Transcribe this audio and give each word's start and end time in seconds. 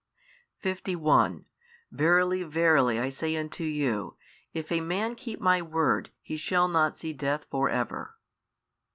51 0.57 1.45
Verily 1.91 2.41
verily 2.41 2.97
I 2.99 3.09
say 3.09 3.35
unto 3.37 3.63
you, 3.63 4.17
If 4.51 4.71
a 4.71 4.81
man 4.81 5.13
keep 5.13 5.39
My 5.39 5.61
word, 5.61 6.09
he 6.21 6.37
shall 6.37 6.67
not 6.67 6.97
see 6.97 7.13
death 7.13 7.45
for 7.51 7.69
ever. 7.69 8.15